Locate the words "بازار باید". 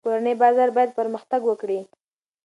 0.41-0.95